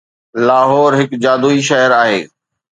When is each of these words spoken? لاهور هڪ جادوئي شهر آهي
لاهور 0.47 0.91
هڪ 1.01 1.11
جادوئي 1.25 1.59
شهر 1.69 1.91
آهي 2.01 2.21